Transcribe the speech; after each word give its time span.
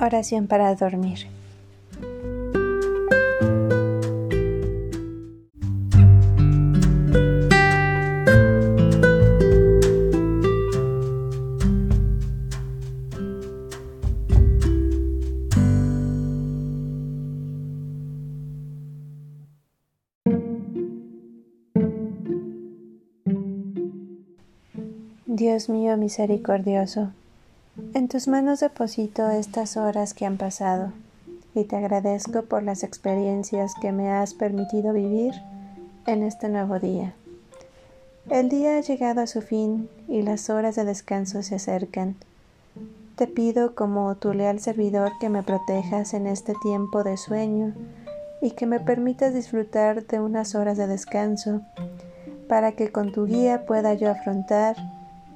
Oración 0.00 0.46
para 0.46 0.72
dormir. 0.76 1.26
Dios 25.26 25.68
mío 25.68 25.96
misericordioso, 25.96 27.12
en 27.98 28.06
tus 28.06 28.28
manos 28.28 28.60
deposito 28.60 29.28
estas 29.28 29.76
horas 29.76 30.14
que 30.14 30.24
han 30.24 30.36
pasado 30.36 30.92
y 31.52 31.64
te 31.64 31.74
agradezco 31.74 32.42
por 32.42 32.62
las 32.62 32.84
experiencias 32.84 33.72
que 33.80 33.90
me 33.90 34.08
has 34.08 34.34
permitido 34.34 34.92
vivir 34.92 35.34
en 36.06 36.22
este 36.22 36.48
nuevo 36.48 36.78
día. 36.78 37.14
El 38.30 38.50
día 38.50 38.76
ha 38.76 38.80
llegado 38.82 39.20
a 39.20 39.26
su 39.26 39.42
fin 39.42 39.88
y 40.06 40.22
las 40.22 40.48
horas 40.48 40.76
de 40.76 40.84
descanso 40.84 41.42
se 41.42 41.56
acercan. 41.56 42.14
Te 43.16 43.26
pido 43.26 43.74
como 43.74 44.14
tu 44.14 44.32
leal 44.32 44.60
servidor 44.60 45.10
que 45.18 45.28
me 45.28 45.42
protejas 45.42 46.14
en 46.14 46.28
este 46.28 46.54
tiempo 46.62 47.02
de 47.02 47.16
sueño 47.16 47.74
y 48.40 48.52
que 48.52 48.66
me 48.66 48.78
permitas 48.78 49.34
disfrutar 49.34 50.06
de 50.06 50.20
unas 50.20 50.54
horas 50.54 50.78
de 50.78 50.86
descanso 50.86 51.62
para 52.48 52.70
que 52.70 52.92
con 52.92 53.10
tu 53.10 53.26
guía 53.26 53.66
pueda 53.66 53.92
yo 53.94 54.08
afrontar 54.08 54.76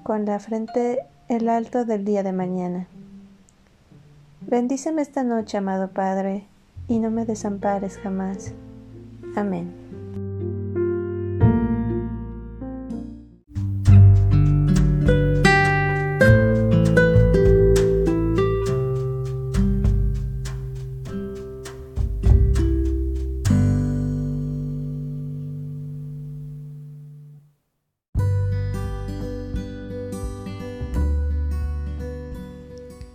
con 0.05 0.27
la 0.27 0.39
frente 0.39 1.01
el 1.37 1.49
alto 1.49 1.87
del 1.87 2.05
día 2.05 2.23
de 2.23 2.33
mañana. 2.33 2.87
Bendíceme 4.43 5.01
esta 5.01 5.25
noche, 5.25 5.57
amado 5.57 5.89
Padre, 5.89 6.45
y 6.89 6.99
no 6.99 7.11
me 7.11 7.25
desampares 7.25 7.97
jamás. 7.97 8.53
Amén. 9.35 9.73